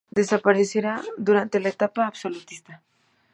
Desaparecería 0.19 0.95
durante 1.27 1.59
la 1.59 1.69
etapa 1.75 2.01
absolutista. 2.07 2.73